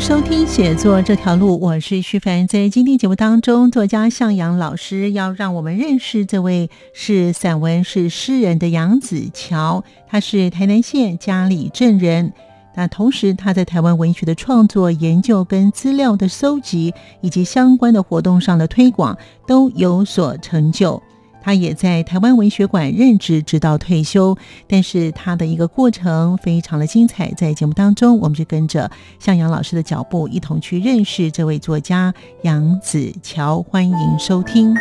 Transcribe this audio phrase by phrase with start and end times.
[0.00, 2.46] 收听写作这条路，我是徐凡。
[2.46, 12.32] 在今天节目当中，作家向阳老师要让我们认识这位是散文是诗人的杨子乔，他是台南县嘉里镇人。
[12.74, 21.02] 那同时，他在台湾文学的创作、研究跟资料的搜集，以及相关的活动上的推广都有所成就。
[21.42, 24.36] 他也在台湾文学馆任职，直到退休。
[24.68, 33.60] 但是他的一个过程非常的精彩，在节目当中，我们就跟着向阳老师的脚步，一同去认识这位作家杨子乔。
[33.60, 34.72] 欢迎收听。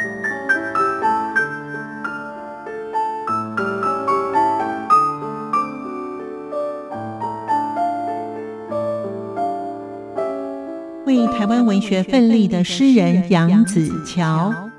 [11.06, 14.71] 为台湾文学奋力的诗人杨子乔。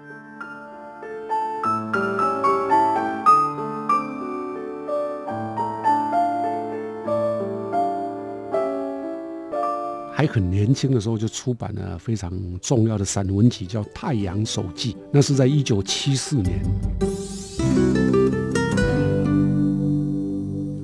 [10.23, 16.61] 还很年轻的时候就出版了非常重要的散文集，叫《太阳手记》，那是在一九七四年。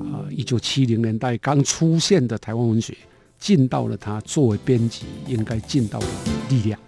[0.01, 2.97] 啊，一九七零年代刚出现的台湾文学，
[3.39, 6.07] 尽到了他作为编辑应该尽到的
[6.49, 6.81] 力量。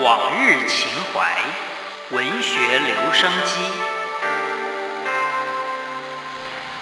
[0.00, 1.34] 往日情怀，
[2.16, 3.83] 文学留声机。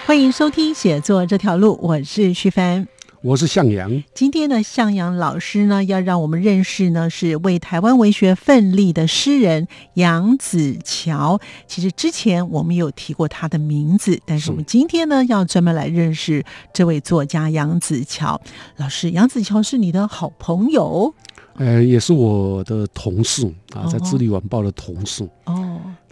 [0.04, 2.86] 欢迎收听写作这条路，我是徐帆，
[3.22, 4.02] 我是向阳。
[4.12, 11.40] 今天的向阳老师呢，要让我们认识呢，是为台湾文学奋力的诗人杨子乔。
[11.66, 18.38] 其实之前我们有提过他的名字，但是我们今天呢，要专门来认识这位作家杨子乔
[18.76, 19.12] 老师。
[19.12, 21.14] 杨子乔是你的好朋友，
[21.54, 25.61] 呃，也是我的同事啊，在《智利晚报》的同事哦。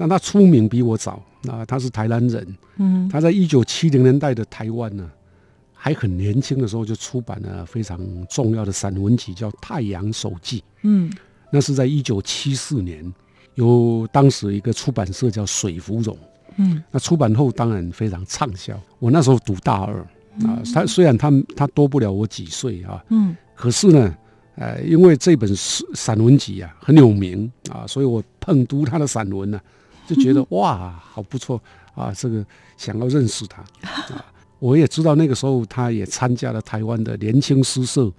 [0.00, 1.22] 但他出名比我早。
[1.42, 5.10] 那他是台南人，嗯，他在一九七零年代的台湾呢，
[5.72, 11.10] 还很年轻的时候就出版了非常重要的散文集，叫《太阳手记》，嗯，
[11.50, 13.10] 那是在一九七四年，
[13.54, 16.14] 由当时一个出版社叫水芙蓉，
[16.56, 18.78] 嗯，那出版后当然非常畅销。
[18.98, 20.00] 我那时候读大二
[20.46, 24.14] 啊，他虽然他他多不了我几岁啊，嗯，可是呢，
[24.56, 29.58] 呃，因为这本散散文集啊很有名啊，所以我碰读他的散文呢。
[30.14, 31.60] 就觉得 哇，好不错
[31.94, 32.12] 啊！
[32.16, 32.44] 这个
[32.76, 33.62] 想要认识他
[34.14, 34.24] 啊，
[34.58, 38.10] 我也知道那个时候他也参加了台湾的年轻诗社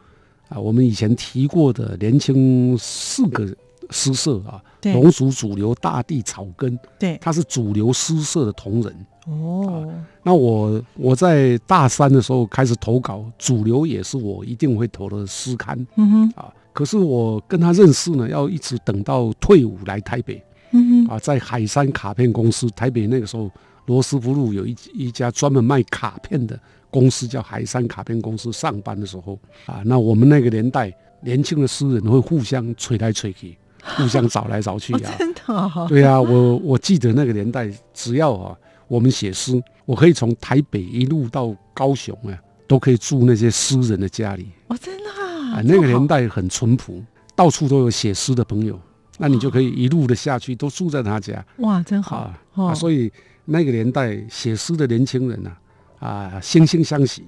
[0.47, 3.45] 啊，我们以前提过的年轻四个
[3.89, 9.93] 诗社啊，龙族主流大地草根，对，他是主流诗社的同仁哦。
[10.23, 16.53] 那我我在大三的时候开始投稿，主流也是我一定会投的诗刊，嗯哼啊。
[16.73, 20.41] 可是我跟他认识呢，要一直等到退伍来台北。
[20.71, 23.51] 嗯啊，在海山卡片公司，台北那个时候
[23.85, 26.59] 罗斯福路有一一家专门卖卡片的
[26.89, 28.51] 公司，叫海山卡片公司。
[28.51, 35.11] 上班的时候啊，那我们那个年代年轻的诗人会互相吹来吹去，互相找来找去啊。
[35.19, 35.87] 真的？
[35.89, 38.55] 对啊，我我记得那个年代，只要啊
[38.87, 44.47] 我们写诗，我可以从台北一路到高雄啊，都可以住那些诗人的家里。
[44.67, 45.61] 哦，真的啊？
[45.65, 47.03] 那个年代很淳朴，
[47.35, 48.79] 到处都有写诗的朋友。
[49.21, 51.45] 那你就可以一路的下去，都住在他家。
[51.57, 52.73] 哇，真好啊！
[52.73, 53.11] 所以
[53.45, 55.51] 那个年代写诗的年轻人呢，
[55.99, 57.23] 啊，惺惺相惜，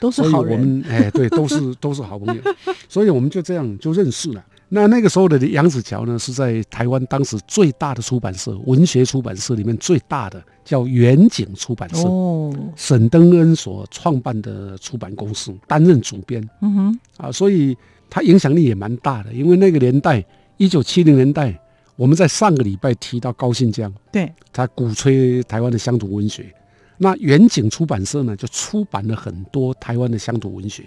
[0.00, 0.52] 都是好人。
[0.52, 2.42] 我们哎，对，都是 都是好朋友。
[2.88, 4.44] 所以我们就这样就认识了。
[4.70, 12.08] 那那个时候的杨子乔呢，是在台湾当时最大的出版社，文学出版社里面最大的，叫远景出版社。
[12.08, 16.42] 哦，沈登恩所创办的出版公司，担任主编。
[16.62, 17.76] 嗯哼，啊，所以
[18.10, 20.24] 他影响力也蛮大的，因为那个年代。
[20.58, 21.56] 一九七零年代，
[21.94, 26.52] 我们在上个礼拜提到高信江，对，他鼓吹台湾的乡土文学。
[26.96, 30.82] 那远景出版社呢，就出版了很多台湾的乡土文学，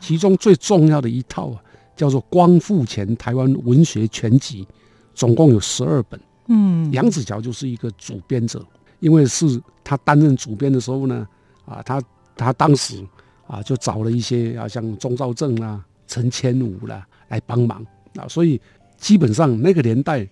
[0.00, 1.60] 其中最重要的一套啊，
[1.96, 4.64] 叫做《光复前台湾文学全集》，
[5.12, 6.20] 总共有十二本。
[6.46, 8.64] 嗯，杨子乔就是一个主编者，
[9.00, 11.26] 因为是他担任主编的时候呢，
[11.64, 12.00] 啊，他
[12.36, 13.04] 他当时
[13.48, 17.84] 啊就找了一些啊像钟兆政啦、陈千武啦来帮忙
[18.14, 18.60] 啊，所以。
[19.00, 20.28] 基本上那个年代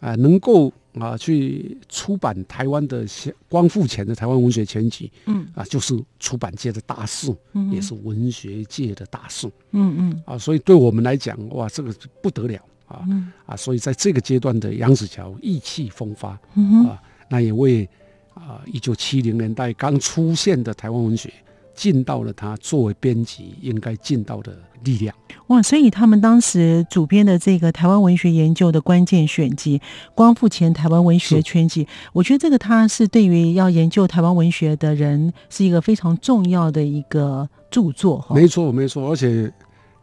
[0.00, 3.06] 啊，能够啊去出版台湾的
[3.48, 5.46] 光复前的台湾文学全集，嗯。
[5.54, 9.94] 啊，就是出版界的大事，嗯也是文学界的大事，嗯。
[9.96, 13.04] 嗯啊，所以对我们来讲，哇，这个不得了啊。
[13.08, 13.32] 嗯。
[13.46, 17.00] 啊，所以在这个阶段的杨子乔意气风发嗯啊，
[17.30, 17.88] 那也为
[18.34, 21.32] 啊一九七零年代刚出现的台湾文学。
[21.74, 25.14] 尽到了他作为编辑应该尽到的力量。
[25.48, 25.60] 哇！
[25.62, 29.78] 所以他们当时主编的这个台湾文学研究的关键选集
[30.14, 38.24] 《光复前台湾文学全集》，我觉得这个他是对于要研究台湾文学的人是一个非常重要的一个著作。
[38.30, 39.52] 没错，没错，而且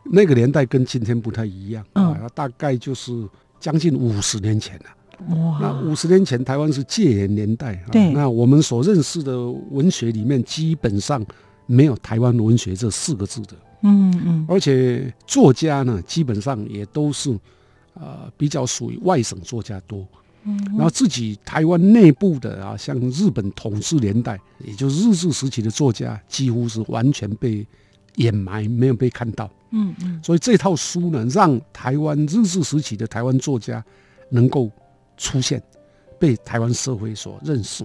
[0.04, 3.12] 那个年代跟今天不太一样啊，大概就是
[3.60, 5.36] 将近五十年前了。
[5.36, 5.58] 哇！
[5.62, 11.26] 那五十年前台湾是戒严年代，对，那我们所认识的文学里面基本上。
[11.72, 17.30] 没有台湾文学这四个字的，嗯嗯，而且作家呢，基本上也都是，
[17.94, 20.04] 呃，比较属于外省作家多，
[20.46, 27.64] 嗯，然后自己台湾内部的啊，像日本统治年代，也就是日治时期的作家，几乎是完全被
[28.16, 33.86] 掩埋，没有被看到，嗯嗯，所以这套书呢，让台湾日治时期的台湾作家
[34.32, 34.72] 能够
[35.18, 35.62] 出现，
[36.18, 37.84] 被台湾社会所认识，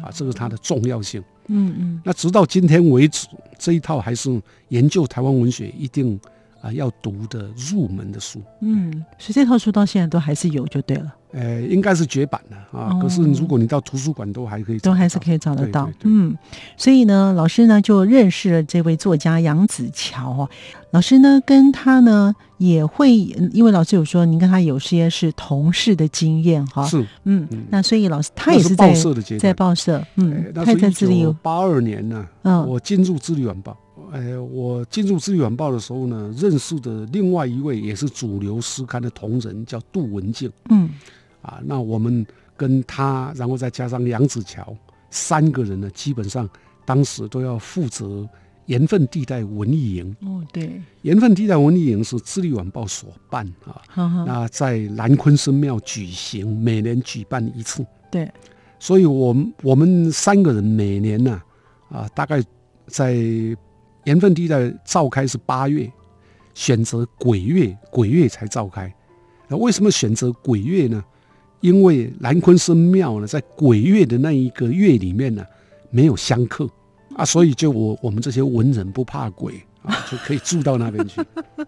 [0.00, 1.20] 啊，这是它的重要性。
[1.48, 3.26] 嗯嗯，那直到今天为止，
[3.58, 6.18] 这一套还是研究台湾文学一定
[6.60, 8.40] 啊要读的入门的书。
[8.60, 11.14] 嗯，所以这套书到现在都还是有就对了。
[11.34, 12.96] 呃，应该是绝版了啊。
[13.02, 15.90] 可是如果你到图书馆都还可以，都还是可以找得到。
[16.04, 16.36] 嗯，
[16.76, 20.48] 所以呢，老师呢就认识了这位作家杨子乔哦。
[20.92, 23.16] 老师呢跟他呢也会，
[23.52, 26.86] 因为老师有说您跟他有些是同事的经验哈。
[26.86, 28.94] 是，嗯，那所以老师他也是在
[29.38, 33.72] 在报社，嗯，他在自立八二年呢，嗯，我进入《自立晚报》。
[34.12, 40.88] 哎，我进入《自立晚报》的时候呢，认识的另外一位也是主流诗刊的同仁叫杜文静，嗯。
[41.44, 42.26] 啊，那我们
[42.56, 44.74] 跟他，然后再加上杨子乔
[45.10, 46.48] 三个人呢，基本上
[46.86, 48.26] 当时都要负责
[48.66, 50.16] 盐分地带文艺营。
[50.22, 54.24] 哦，对，盐分地带文艺营是《智利晚报》所办啊。
[54.26, 57.84] 那在南昆生庙举行，每年举办一次。
[58.10, 58.32] 对，
[58.78, 61.42] 所以我们我们三个人每年呢，
[61.90, 62.42] 啊，大概
[62.86, 63.12] 在
[64.04, 65.90] 盐分地带召开是八月，
[66.54, 68.90] 选择鬼月，鬼月才召开。
[69.46, 71.04] 那为什么选择鬼月呢？
[71.64, 75.42] 因为南昆生庙呢，在鬼月的那一个月里面呢，
[75.88, 76.68] 没有香客。
[77.16, 81.22] 啊，所以就我我们这些文人不怕鬼啊， 就可以住到那边去。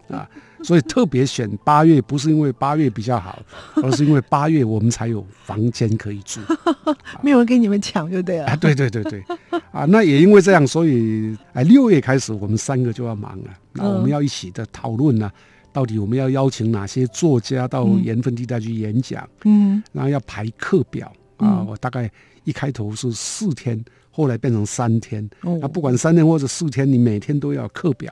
[0.08, 0.28] 啊，
[0.62, 3.40] 所以特别选八月，不是因为八月比较好，
[3.82, 6.40] 而是因为八月我们才有房间可以住，
[7.22, 8.48] 没有人跟你们抢就对了。
[8.48, 9.24] 啊对对对对，
[9.72, 15.32] 啊，那也因为这样，所以哎，六月开始我们三个就要忙了，那我们要一起的讨论呢。
[15.76, 19.28] 到底我们要邀请哪些作家到盐分地带去演讲？
[19.44, 21.62] 嗯，然后要排课表啊。
[21.68, 22.10] 我大概
[22.44, 25.28] 一开头是四天，后来变成三天。
[25.42, 28.10] 那，不管三天或者四天，你每天都要课表。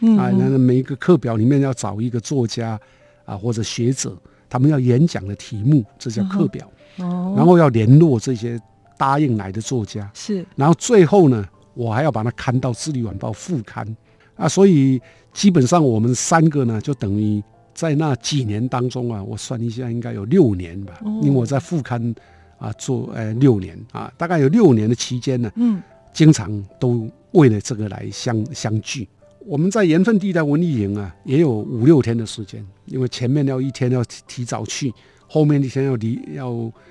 [0.00, 2.78] 嗯，啊，那每一个课表里面要找一个作家
[3.24, 4.14] 啊或者学者，
[4.46, 6.70] 他们要演讲的题目，这叫课表。
[6.98, 8.60] 哦，然后要联络这些
[8.98, 10.10] 答应来的作家。
[10.12, 11.42] 是，然后最后呢，
[11.72, 13.96] 我还要把它刊到《智利晚报》副刊。
[14.34, 15.00] 啊，所以。
[15.36, 17.42] 基本上我们三个呢，就等于
[17.74, 20.98] 在那几年当中啊，我算一下，应该有六年吧。
[21.22, 22.14] 因为我在副刊
[22.56, 26.50] 啊做呃六年啊，大概有六年的期间呢，嗯，经常
[26.80, 29.06] 都为了这个来相相聚。
[29.44, 34.90] 我们在盐分地带文艺营啊，也有五六天的时间，因为前面要一天要提早去。
[35.28, 36.50] 后面一天要离要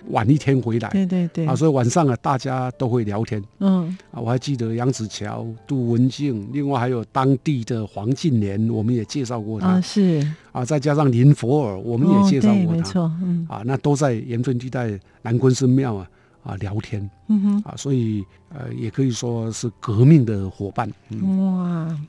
[0.09, 3.41] 晚一天回来，对对对啊，所以晚上啊，大家都会聊天。
[3.59, 9.67] 嗯啊，我还记得杨子乔、杜文静，另外还有当地的黄敬莲，我们也介绍过他。
[9.67, 12.77] 啊，是啊，再加上林佛尔，我们也介绍过他。
[12.77, 16.09] 没错，嗯啊，那都在盐分地带南昆寺庙啊。
[16.45, 20.87] 啊，聊天，嗯哼，啊，所以呃，也可以说是革命的伙伴。
[21.23, 21.99] 哇，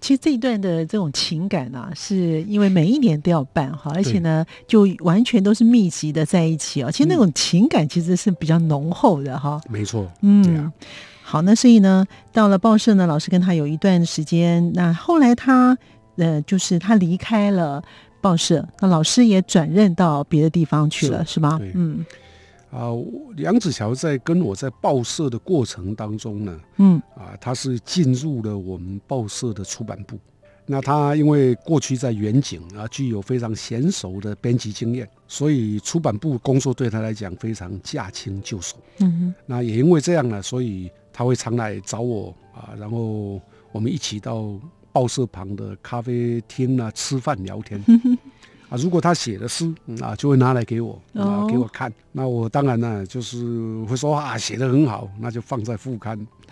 [0.00, 6.90] 其实这一段的这种情感啊，是因为每一年都要办哈，而且呢，就完全都是密集的在一起啊。
[6.90, 9.60] 其实那种情感其实是比较浓厚的哈。
[9.70, 10.72] 没错，嗯，
[11.22, 15.78] 好，那所以呢，到了报社呢，老师跟他有一段时间，那后来他
[16.16, 17.80] 呃，就是他离开了
[18.20, 21.60] 报社，那老师也转任到别的地方去了，是吗？
[21.74, 22.04] 嗯。
[22.74, 22.90] 啊，
[23.36, 30.18] 梁子乔在跟我在报社的过程当中呢，嗯，啊，他是进入了我们报社的出版部。
[30.66, 38.76] 那他因为过去在远景啊，具有非常娴熟的编辑经验，所以出版部工作对他来讲非常驾轻就熟。
[38.98, 39.34] 嗯哼。
[39.46, 43.40] 那也因为这样呢，所以他会常来找我啊，然后
[43.70, 44.58] 我们一起到
[44.90, 47.80] 报社旁的咖啡厅啊吃饭聊天。
[48.68, 51.92] 啊，如果他写的诗啊，就会拿来给我啊，给我看。
[52.12, 53.44] 那我当然呢，就是
[53.88, 56.18] 会说啊，写的很好，那就放在副刊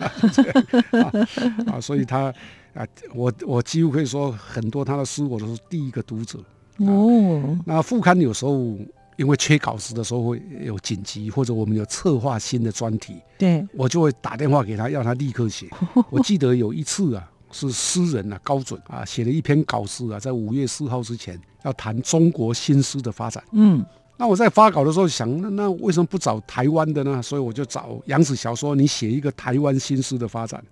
[1.71, 1.79] 啊。
[1.81, 2.33] 所以他
[2.73, 6.39] 啊，我我几乎可以说，很多他的诗我都是第一个读者
[6.77, 7.57] 哦。
[7.65, 8.77] 那副刊有时候
[9.17, 15.67] 因为缺稿子的时候会有紧急，或者我们有策划新的专题，对我就会打电话给他，要他立刻写。
[16.09, 17.29] 我记得有一次啊。
[17.55, 23.43] 是诗人啊，高准啊，写了一篇稿诗啊，在五月四号之前要谈中国新诗的发展。
[23.51, 23.83] 嗯，
[24.17, 27.21] 那我在发稿的时候想，那那为什么不找台湾的呢？
[27.21, 30.63] 所以我就找杨子乔说，你写一个台湾新诗的发展。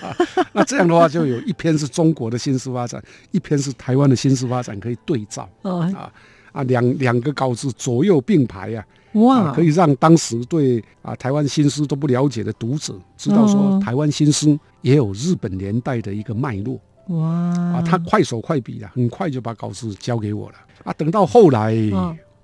[0.52, 5.48] 那这样的话，就有一篇是中国的新诗发展，一篇是台湾的新诗发展，可以对照。
[5.62, 6.12] 哦啊
[6.52, 8.84] 啊，两两个稿子左右并排呀。
[9.12, 9.52] 哇！
[9.52, 16.78] 可以让当时对啊台湾新诗都不了解的读者知道说，台湾新诗也有日本年代的一个脉络。
[17.08, 17.28] 哇！
[17.28, 20.56] 啊，他快手快笔的，很快就把稿子交给我了。
[20.84, 21.74] 啊，等到后来，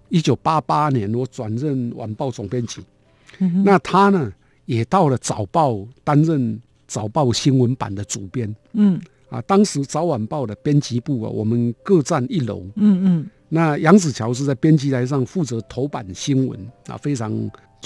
[0.08, 2.82] 一九八八年我转任晚报总编辑，
[3.64, 4.32] 那他呢
[4.66, 8.54] 也到了早报担任早报新闻版的主编。
[8.72, 9.00] 嗯。
[9.30, 12.62] 啊，当时早晚报的编辑部啊，我们各占一楼。
[12.76, 13.30] 嗯嗯。
[13.48, 17.32] 那杨子乔是在编辑台上负责头版新闻啊，非常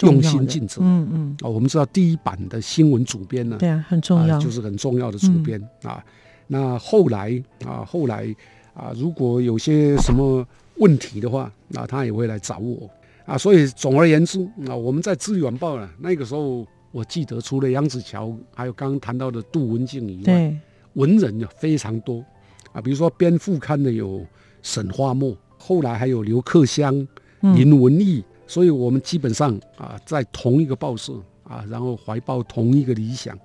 [0.02, 0.82] 用心尽责。
[0.82, 1.36] 嗯嗯。
[1.40, 6.04] 啊，我们知道第一版的新闻主编呢，对啊，很重要，就是很重要的主编啊。
[6.48, 8.34] 那后来啊，后来
[8.74, 10.44] 啊，如果有些什么
[10.78, 12.90] 问题的话，那他也会来找我
[13.24, 13.38] 啊。
[13.38, 20.60] 所以总而言之啊，我们在《智利晚报》呢，那个时候我记得，除了杨子乔，还有刚刚谈到的杜文静以外，
[20.94, 22.24] 文人呢非常多
[22.72, 22.80] 啊。
[22.80, 24.26] 比如说编副刊的有
[24.62, 25.36] 沈花墨。
[25.60, 27.06] 后来还有刘克襄、
[27.40, 31.12] 林文义，所以我们基本上啊，在同一个报社
[31.42, 33.36] 啊，然后怀抱同一个理想，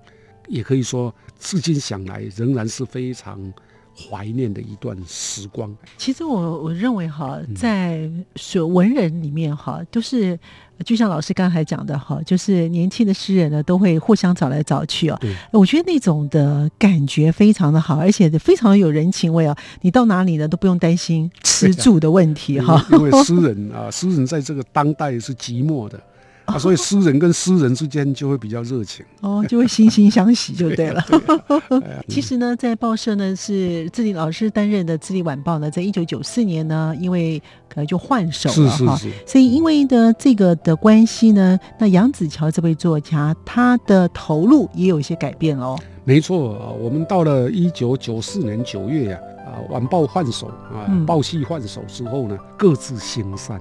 [0.48, 3.52] 也可以说，至今想来仍然是非常。
[3.96, 5.72] 怀念的一段时光。
[5.96, 10.36] 其实我我认为哈，在所文人里面哈，都是
[10.84, 15.20] 就像老师刚才讲的哈，就是年轻的诗人呢，都会互相找来找去哦。
[15.52, 19.56] 我觉得那种的感觉非常的好，而且非常有人情味哦。
[19.82, 22.84] 你到哪里呢，都不用担心吃住的问题哈。
[22.90, 26.02] 因为诗人啊，诗人在这个当代是寂寞的。
[26.46, 31.02] 啊，所以诗人跟诗人之间就会比较热情哦，就会惺惺相惜就对了。
[32.06, 45.78] 其实呢，在报社呢是自立老师担任的《自立晚报》呢，在一九九四年呢，因为可能就换手了哈，所以因为的这个的关系呢，那杨子乔这位作家他的投入也有一些改变哦。
[46.04, 53.58] 没错啊，我们到了一九九四年九月呀，啊，晚报换手啊，报系换手之后呢，各自行散。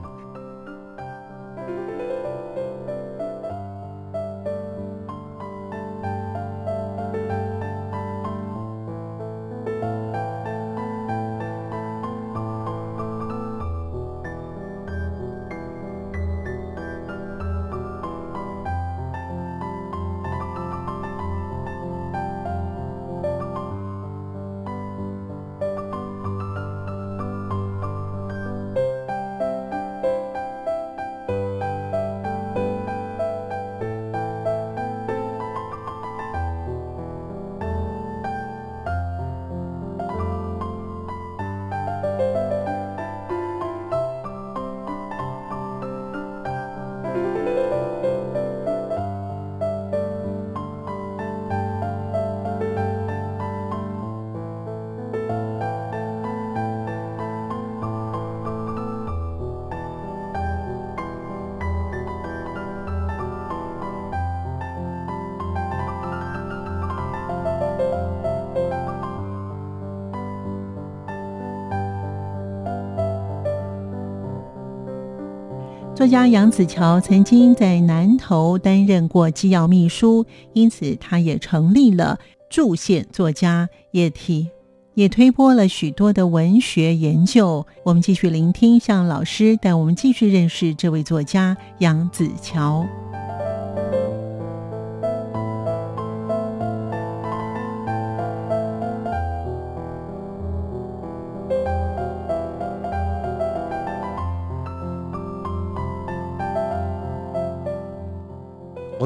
[76.03, 82.19] 作家杨子乔曾经在南投担任过机要秘书，因此他也成立了
[82.49, 84.49] 驻县作家业体，
[84.95, 87.65] 也推波了许多的文学研究。
[87.85, 92.85] 我们继续聆听向老师带我们继续认识这位作家杨子乔。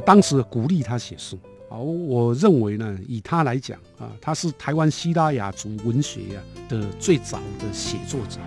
[0.07, 1.37] 当时鼓励他写诗，
[1.69, 8.39] 好，我认为呢，以他来讲啊，他是台湾希腊雅族文学呀的最早的写作者。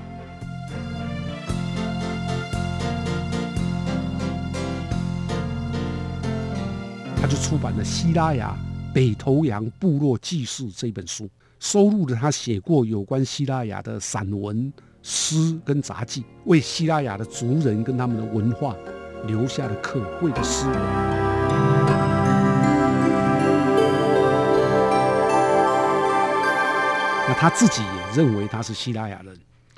[7.20, 8.56] 他就出版了《希拉雅
[8.94, 18.74] 北头洋部落记事》这本书，收录了他写过有关希拉雅的散文、诗跟杂技，为希腊雅的族人跟他们的文化
[19.26, 21.29] 留下了可贵的诗文。
[27.28, 29.36] 那他自己也认为他是希腊雅人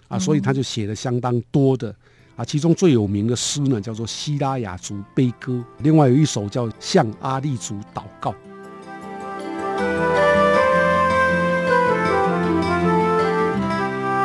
[0.08, 1.94] 啊，所以他就写了相当多的
[2.34, 8.30] 啊，其中最有名的诗呢叫做《希拉雅族悲歌》，另外有一首叫《向阿利族祷告》。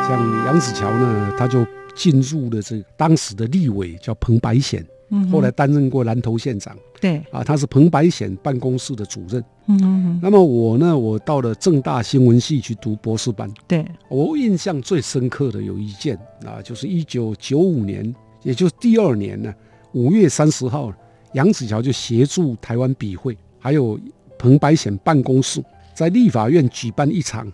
[0.08, 4.82] 像杨子乔呢，他就进入了这个当时的立委叫彭白显，
[5.30, 6.76] 后来担任过南投县长。
[7.00, 9.42] 对啊，他是彭白显办公室的主任。
[9.66, 10.20] 嗯嗯。
[10.20, 13.48] 那么我呢，我到了正大新闻系去读博士班。
[13.68, 18.12] 对，我印象最深刻的有一件啊，就是一九九五年，
[18.42, 19.54] 也就是第二年呢，
[19.92, 20.92] 五月三十号，
[21.34, 23.98] 杨子乔就协助台湾笔会，还有
[24.36, 25.62] 彭白显办公室
[25.94, 27.46] 在立法院举办一场。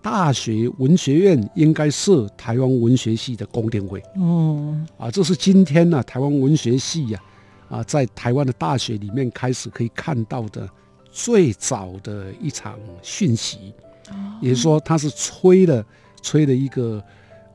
[0.00, 4.02] 大学文学院应该设台湾文学系的公听会。
[4.16, 7.20] 哦，啊，这是今天呢台湾文学系呀，
[7.68, 10.68] 啊，在台湾的大学里面开始可以看到的
[11.10, 13.72] 最早的一场讯息。
[14.40, 15.84] 也就是说，他是吹了
[16.22, 17.02] 吹了一个，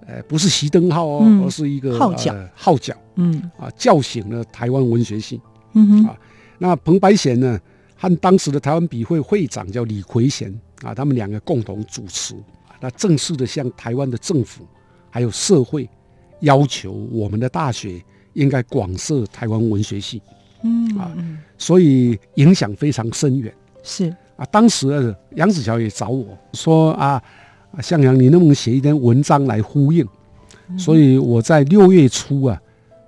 [0.05, 2.93] 呃，不是熄灯号哦，而是一个号角，号角。
[3.15, 5.41] 嗯，啊，叫醒了台湾文学系。
[5.73, 6.15] 嗯哼，啊，
[6.59, 7.59] 那彭白贤呢，
[7.95, 10.53] 和当时的台湾笔会会长叫李奎贤。
[10.83, 12.35] 啊，他们两个共同主持，
[12.79, 14.67] 那正式的向台湾的政府
[15.09, 15.89] 还有社会
[16.41, 17.99] 要求，我们的大学
[18.34, 20.21] 应该广设台湾文学系。
[20.63, 21.12] 嗯啊，
[21.58, 23.53] 所以影响非常深远。
[23.81, 27.21] 是啊，当时杨子乔也找我说啊，
[27.81, 30.08] 向阳，你能不能写一篇文章来呼应？
[30.77, 32.60] 所以我在六月初啊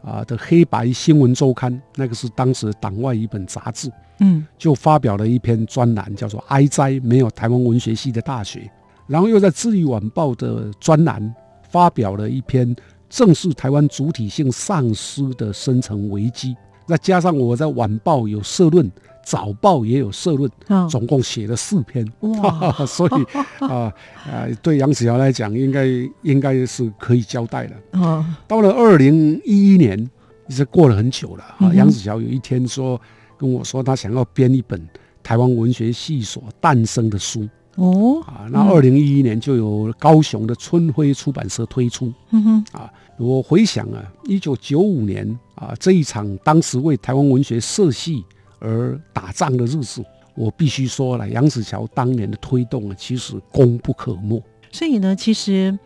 [0.06, 3.92] 啊的黑白新闻周刊，那个是当时党外一本杂志。
[4.20, 8.60] 嗯，就发表了一篇专栏，叫做《哀哉没有台湾文学系的大学》，
[9.08, 11.36] 然后又在《智利晚报》的专栏
[11.70, 12.74] 发表了一篇
[13.10, 16.56] 正是台湾主体性丧失的深层危机。
[16.88, 18.90] 再加上我在晚报有社论，
[19.26, 20.50] 早报也有社论，
[20.90, 22.10] 总共写了四篇。
[22.22, 23.92] 哇， 所以 啊
[24.26, 25.86] 啊，对杨子尧来讲，应该
[26.22, 28.26] 应该是可以交代了。
[28.48, 30.10] 到了二零一一年，
[30.48, 31.74] 是过了很久了啊。
[31.74, 33.02] 杨子尧有一天说。
[33.38, 34.82] 跟我说，他想要编一本
[35.22, 48.24] 台湾文学系所诞生的书哦啊，那二零一一年就有高雄的春晖出版社推出，嗯哼啊，我回想啊，一九九五年啊这一场当时为台湾文学社系
[48.60, 50.04] 而打仗的日子，
[50.36, 54.42] 我必须说了，杨子乔当年的推动啊，其实功不可没。
[54.72, 55.78] 所以呢，其实。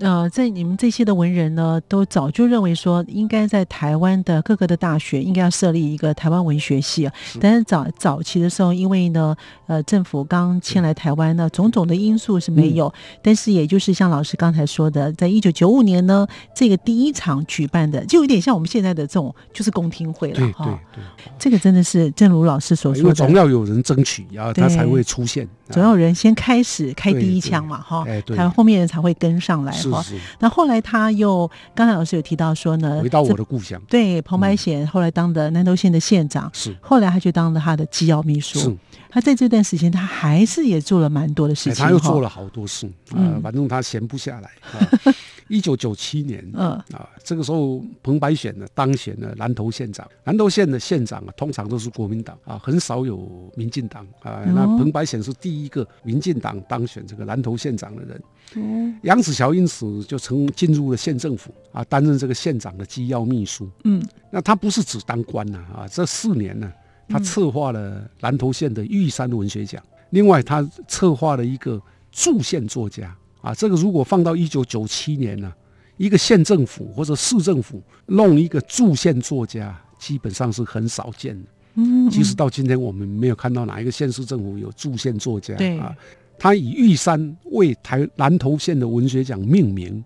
[0.00, 7.12] 呃，在你们这些的文人呢，都早就认为说，应该在台湾的各个的大学应该要设立一个台湾文学系啊。
[7.40, 12.92] 但是早早期的时候，因为呢，呃，政府刚迁来台湾呢，种种的因素是没有。
[13.22, 20.64] 但是也就是像老师刚才说的，在一九九五年呢，这个第一场举办的，就有点像我们现在的这种，就是公听会了哈。
[20.64, 25.48] 对对对，这个真的是正如老师所说的，总要有人争取，然后他才会出现。
[25.70, 28.04] 总有人先开始开第一枪嘛，哈，
[28.36, 29.72] 他后面人才会跟上来。
[29.72, 36.76] 是是，那后来他又刚才老师有提到说呢，回到我的故乡，对彭白显后来当的南投县的县长，是。
[36.80, 38.76] 后来他就当了他的机要秘书，是。
[39.10, 44.50] 他在这段时间他还是也做了蛮多的事情，他又做了好多事啊，反正他闲不下来。
[45.48, 54.44] 一九九七年，嗯啊，这个时候彭白选呢当选了南投县长，南投县的县长啊，通常都是国民党啊，很少有民进党啊。
[54.54, 58.22] 那彭白显是第一个民进党当选这个南投县长的人。
[58.54, 63.68] 嗯，杨子乔因此就曾进入了县政府啊，担任这个县长的机要秘书。
[63.84, 66.72] 嗯，那他不是只当官呐啊，这四年呢，
[67.08, 71.80] 他策划了南投县的玉山文学奖，另外他策划了一个
[72.12, 73.16] 驻县作家。
[73.40, 75.52] 啊，这个如果放到一九九七年呢，
[75.96, 81.48] 一个县政府或者市政府弄一个驻县作家，基本上是很少见的。
[81.74, 85.54] 嗯，其实到今天我们没有看到哪一个县市政府有驻县作家。
[85.54, 85.94] 对啊，
[86.38, 90.04] 他以玉山为台南投县的文学奖命名，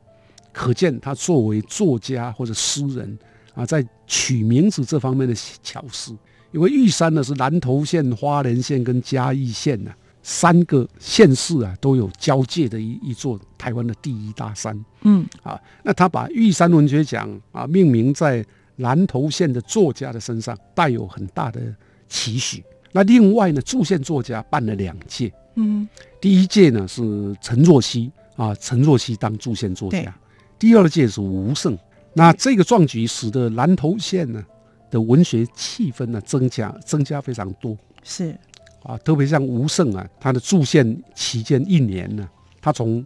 [0.52, 3.18] 可见他作为作家或者诗人
[3.54, 6.14] 啊，在取名字这方面的巧思。
[6.52, 9.90] 因为玉山呢是南投县、花莲县跟嘉义县呢。
[10.22, 15.26] 三个县市啊都有交界的一一座台湾的第一大山，嗯。
[15.42, 18.44] 啊，那他把玉山文学奖啊命名在
[18.76, 21.60] 南投县的作家的身上，带有很大的
[22.08, 22.62] 期许。
[22.92, 25.88] 那另外呢，驻县作家办了两届，嗯，
[26.20, 30.14] 第一届呢是陈若曦啊，陈若曦当驻县作家，
[30.58, 31.76] 第二届是吴胜。
[32.14, 34.44] 那这个壮举使得南投县呢
[34.90, 38.38] 的文学气氛呢增加增加非常多，是。
[38.82, 42.28] 啊，特别像吴胜啊，他的驻县期间一年呢，
[42.60, 43.04] 他从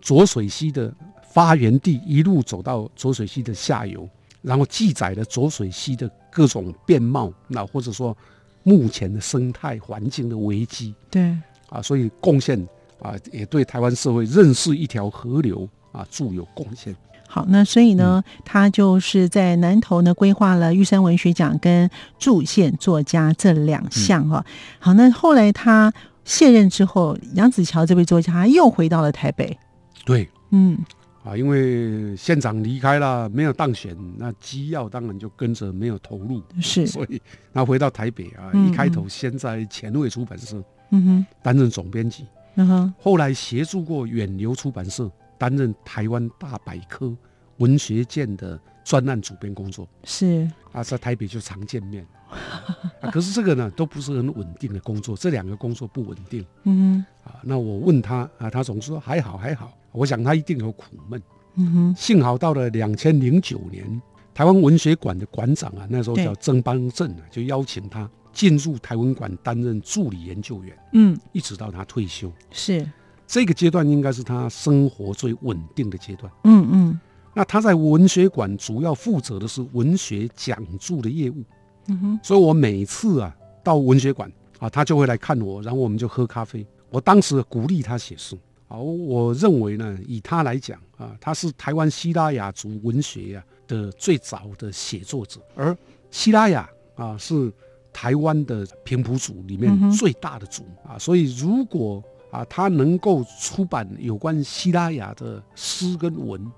[0.00, 0.92] 浊水溪的
[1.32, 4.08] 发源地一路走到浊水溪的下游，
[4.42, 8.16] 然后记载了浊水溪的各种面貌，那或者说
[8.64, 10.94] 目前的生态环境的危机。
[11.10, 11.36] 对
[11.68, 12.58] 啊，所以贡献
[13.00, 16.94] 啊，也对台湾社会认识一条河流啊，著有贡献。
[17.34, 24.44] 好，那所以呢，他就是在南投呢规划了玉山文学奖跟驻县作家这两项哈。
[24.78, 25.90] 好，那后来他
[26.26, 29.56] 卸任之后，杨子乔这位作家又回到了台北。
[30.04, 30.76] 对，嗯，
[31.24, 37.18] 啊，因为县长离开了，没有当选，那机要当然就跟着没有投入，是， 所以
[37.54, 45.10] 他回到台北啊，一开头先在前卫出版社，嗯哼，担任总编辑，嗯哼，后来协助过远流出版社。
[45.42, 47.12] 担任台湾大百科
[47.56, 53.10] 文学界的专案主编工作是啊，在台北就常见面啊。
[53.10, 56.46] 可是这个呢，都不是很稳定的工作，这两个工作不稳定。
[56.62, 59.76] 嗯啊，那我问他啊，他总是说还好还好。
[59.90, 61.20] 我想他一定有苦闷。
[61.56, 64.00] 嗯哼，幸好到了两千零九年，
[64.32, 70.78] 台湾文学馆的馆长啊，那时候叫曾邦正啊，就邀请他进入台湾馆担任助理研究员。
[70.92, 72.88] 嗯，一直到他退休是。
[73.32, 76.30] 这个阶段应该是他生活最稳定的阶段。
[76.44, 77.00] 嗯嗯，
[77.32, 81.42] 那他在文学馆主要负责的是文学讲座的业务。
[81.86, 86.66] 嗯哼，所以我每次啊到文学馆啊，他就会来看我，然后我们就喝咖啡。
[86.90, 88.36] 我当时鼓励他写诗
[88.68, 95.74] 啊，我认为呢，以他来讲啊，他是台湾希拉雅族文学呀的最早的写作者，而
[96.10, 97.50] 希拉雅啊是
[97.94, 106.50] 台湾的平埔族里面最大的族啊，所以如果啊，他能够出版有关希拉雅的诗跟文，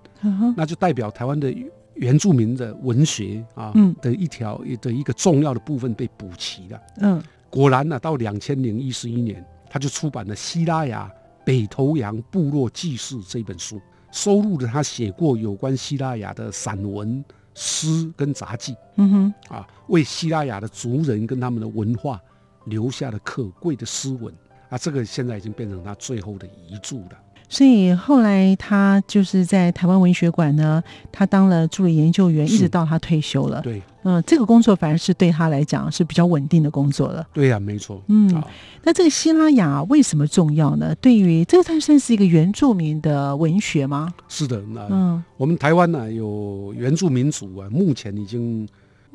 [0.57, 1.53] 那就代表台湾的
[1.95, 6.81] 原住民的文学啊的一条的一个重要的部分被补齐了。
[6.99, 11.11] 嗯，果然呢，到两千零一十一年，他就出版了《希拉雅
[11.45, 13.81] 北头洋部落记事》这本书，
[14.13, 18.77] 收录了他写过有关希拉雅的散文、诗跟杂记。
[18.95, 22.21] 嗯哼，啊，为希拉雅的族人跟他们的文化
[22.67, 24.33] 留下了可贵的诗文。
[24.75, 27.11] 啊，这个现在已经变成他最后的遗著了。
[27.49, 30.83] 所以后来他就是在台湾文学馆呢，
[31.13, 33.61] 他当了助理研究员，一直到他退休了。
[33.61, 37.25] 对，嗯，这个工作反而是对他来讲是比较稳定的工作了。
[37.33, 38.03] 对呀，没错。
[38.09, 38.43] 嗯，
[38.83, 40.93] 那这个希拉雅为什么重要呢？
[40.97, 44.13] 对于这个，它算是一个原住民的文学吗？
[44.27, 48.67] 是的，那嗯，我们台湾呢有原住民族啊，目前已经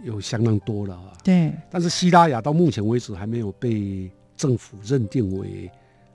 [0.04, 1.12] 有相当多了啊。
[1.22, 4.10] 对，但是希拉雅到目前为止还没有被。
[4.39, 5.69] 政府认定为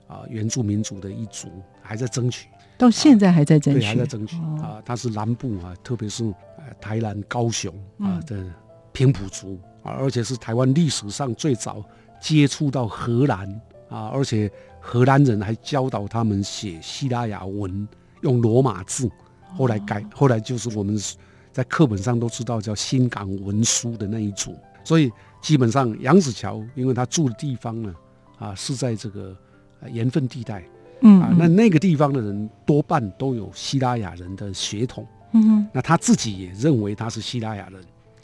[0.07, 1.47] 啊原住民族的一族，
[1.83, 4.81] 还在争取，到现在还在争取，对，还在争取啊。
[4.83, 6.25] 他是南部啊，特别是
[6.57, 8.43] 呃台南、高雄啊的
[8.91, 11.85] 平埔族啊，而且是台湾历史上最早
[12.19, 13.47] 接触到荷兰
[13.89, 17.87] 啊，而且荷兰人还教导他们写希腊雅文，
[18.21, 19.07] 用罗马字，
[19.55, 20.99] 后来改，后来就是我们
[21.51, 24.57] 在课本上都知道叫新港文书的那一组。
[24.83, 25.11] 所以
[25.41, 27.93] 基本上杨子乔，因为他住的地方呢。
[28.37, 29.35] 啊，是在这个
[29.91, 30.63] 盐分地带，
[31.01, 37.81] 嗯啊，那那个地方的人多半都有希拉雅人的血统，嗯那他自己也认为他是希拉雅人，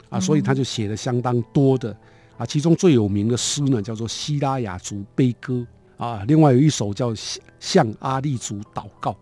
[0.09, 1.95] 啊，所以他就写了相当多的，
[2.37, 5.65] 啊，其中最有名的诗呢叫做《希拉雅族悲歌》，
[6.03, 7.11] 啊，另外有一首叫
[7.59, 9.15] 《向阿利族祷告》，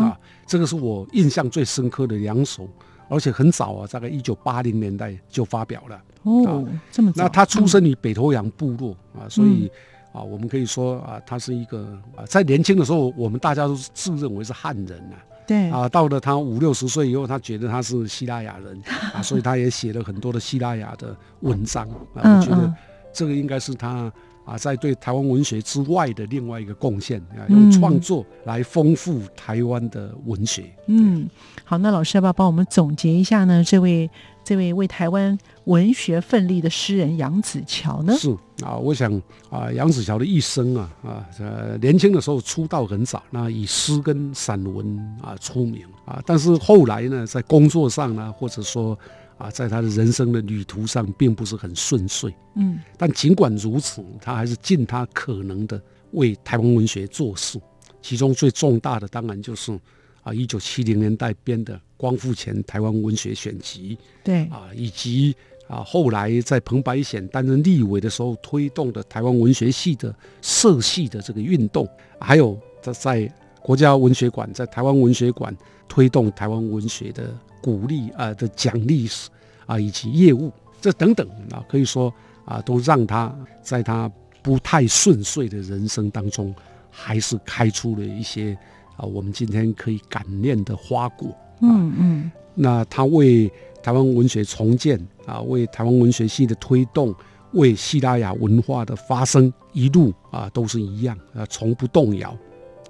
[0.00, 2.68] 啊，这个是我印象最深刻的两首，
[3.08, 9.70] 而且很早啊，大概一九八零年代就发表了，哦，这么早，那他出生于北头洋部落啊，所以。
[10.14, 15.16] 啊，我们可以说啊，他是一个啊，在年轻的时候，我们大家都自认为是汉人呐。
[15.44, 18.80] 对啊，到了他五六十岁以后，他觉得他是希腊雅人
[19.12, 22.38] 啊，所以他也写了很多的希腊雅的文章啊。
[22.38, 22.72] 我觉得
[23.12, 24.10] 这个应该是他
[24.44, 30.72] 啊，在对台湾文学之外的另外一个贡献啊，用创作来丰富台湾的文学。
[30.86, 31.28] 嗯，
[31.64, 33.64] 好，那老师要不要帮我们总结一下呢？
[33.64, 34.08] 这位。
[34.44, 38.14] 这位为台湾文学奋力的诗人杨子乔呢？
[38.16, 38.30] 是
[38.62, 39.10] 啊，我想
[39.50, 48.96] 啊，杨子乔的一生啊啊，呃，年轻的时候出道很早，那以诗跟散文啊出名啊，但是后来呢，在工作上呢，或者说
[49.38, 52.32] 啊，在他的人生的旅途上，并不是很顺遂。
[52.56, 55.80] 嗯，但尽管如此，他还是尽他可能的
[56.12, 57.58] 为台湾文学做事，
[58.02, 59.76] 其中最重大的当然就是
[60.24, 61.80] 啊，一九七零年代编的。
[61.96, 65.34] 光复前台湾文学选集，对啊，以及
[65.68, 71.88] 啊后来在彭白显担任立委的时候推动的台湾文学系的社系的这个运动，
[72.20, 75.56] 还有在在国家文学馆在台湾文学馆
[75.88, 79.30] 推动台湾文学的鼓励啊的奖励史
[79.64, 82.12] 啊以及业务，这等等啊，可以说
[82.44, 84.10] 啊都让他在他
[84.42, 86.54] 不太顺遂的人生当中，
[86.90, 88.58] 还是开出了一些
[88.96, 91.34] 啊，我们今天可以感念的花果。
[91.60, 93.50] 嗯嗯，那他为
[93.82, 97.14] 台湾文学重建啊，为台湾文学系的推动，
[97.52, 102.36] 为西拉雅文化的发生，一路啊都是一样啊，从不动摇。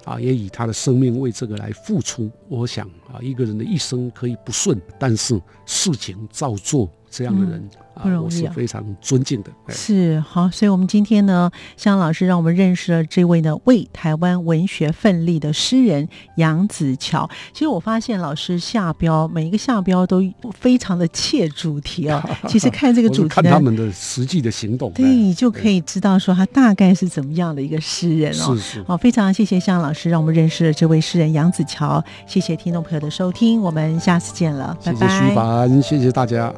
[0.05, 2.31] 啊，也以他的生命为这个来付出。
[2.51, 7.63] 我想啊，一个人的一生可以不顺，但是事情照做，这样的人。
[8.03, 9.51] 不容易，我是非常尊敬的。
[9.69, 17.31] 是好，所以，我们今天呢，向老师让我们认识了这位呢为台湾文学奋力的诗人杨子乔。
[17.53, 20.21] 其实我发现老师下标每一个下标都
[20.59, 22.21] 非常的切主题哦。
[22.49, 28.57] 其实看这个主题，看他们的实际的行动，对，你就可以知道说他大概是怎么样的一个诗人哦。
[28.57, 28.83] 是是。
[28.83, 32.03] 好，非常谢谢向老师让我们认识了这位诗人杨子乔。
[32.27, 34.99] 谢谢听众朋友的收听，我们下次见了，拜拜。
[34.99, 36.53] 谢谢徐凡，谢谢大家。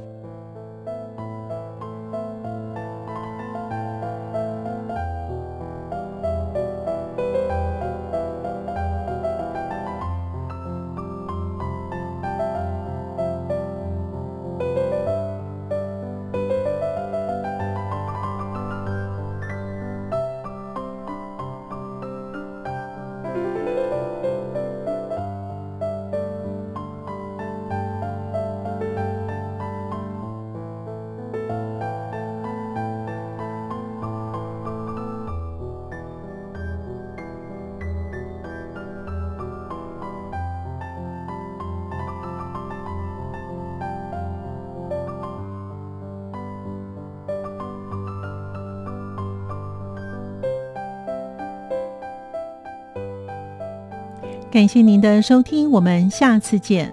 [54.56, 56.90] 感谢您的收听，我们下次见。